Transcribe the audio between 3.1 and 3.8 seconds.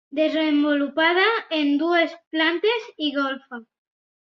golfa.